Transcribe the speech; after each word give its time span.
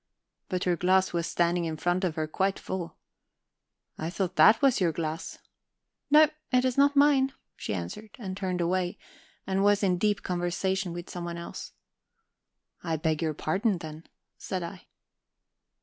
But 0.49 0.63
her 0.63 0.75
glass 0.75 1.13
was 1.13 1.27
standing 1.27 1.65
in 1.65 1.77
front 1.77 2.03
of 2.03 2.15
her, 2.15 2.25
quite 2.25 2.57
full. 2.57 2.97
"I 3.99 4.09
thought 4.09 4.35
that 4.35 4.59
was 4.59 4.81
your 4.81 4.91
glass." 4.91 5.37
"No, 6.09 6.27
it 6.51 6.65
is 6.65 6.75
not 6.75 6.95
mine," 6.95 7.33
she 7.55 7.75
answered, 7.75 8.09
and 8.17 8.35
turned 8.35 8.61
away, 8.61 8.97
and 9.45 9.63
was 9.63 9.83
in 9.83 9.99
deep 9.99 10.23
conversation 10.23 10.91
with 10.91 11.07
someone 11.07 11.37
else. 11.37 11.73
"I 12.83 12.95
beg 12.95 13.21
your 13.21 13.35
pardon 13.35 13.77
then," 13.77 14.05
said 14.39 14.63
I. 14.63 14.87